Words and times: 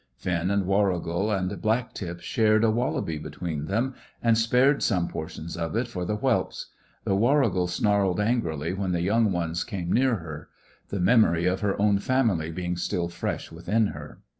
Finn 0.17 0.49
and 0.49 0.65
Warrigal 0.65 1.29
and 1.31 1.61
Black 1.61 1.93
tip 1.93 2.21
shared 2.21 2.63
a 2.63 2.71
wallaby 2.71 3.19
between 3.19 3.65
them, 3.65 3.93
and 4.23 4.35
spared 4.35 4.81
some 4.81 5.07
portions 5.07 5.55
of 5.55 5.75
it 5.75 5.87
for 5.87 6.05
the 6.05 6.15
whelps; 6.15 6.71
though 7.03 7.15
Warrigal 7.17 7.67
snarled 7.67 8.19
angrily 8.19 8.73
when 8.73 8.93
the 8.93 9.01
young 9.01 9.31
things 9.31 9.63
came 9.63 9.91
near 9.93 10.15
her; 10.15 10.49
the 10.89 10.99
memory 10.99 11.45
of 11.45 11.59
her 11.59 11.79
own 11.79 11.99
family 11.99 12.49
being 12.49 12.77
still 12.77 13.09
fresh 13.09 13.51
within 13.51 13.87
her. 13.89 14.17